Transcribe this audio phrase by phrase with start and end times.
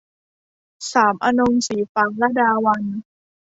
[0.93, 2.97] สามอนงค์- ศรีฟ้า ลดาวัลย์